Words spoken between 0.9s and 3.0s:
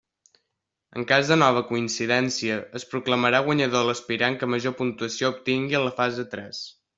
En cas de nova coincidència, es